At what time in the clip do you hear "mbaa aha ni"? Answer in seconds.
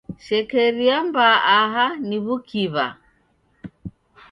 1.07-2.17